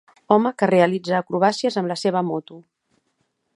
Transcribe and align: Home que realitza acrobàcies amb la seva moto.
Home 0.35 0.51
que 0.61 0.69
realitza 0.71 1.19
acrobàcies 1.19 1.79
amb 1.81 1.93
la 1.93 1.99
seva 2.05 2.25
moto. 2.33 2.61